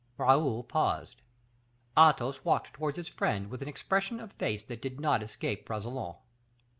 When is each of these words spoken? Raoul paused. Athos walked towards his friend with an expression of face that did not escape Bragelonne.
Raoul 0.17 0.63
paused. 0.63 1.21
Athos 1.95 2.43
walked 2.43 2.73
towards 2.73 2.97
his 2.97 3.07
friend 3.07 3.51
with 3.51 3.61
an 3.61 3.67
expression 3.67 4.19
of 4.19 4.33
face 4.33 4.63
that 4.63 4.81
did 4.81 4.99
not 4.99 5.21
escape 5.21 5.63
Bragelonne. 5.67 6.15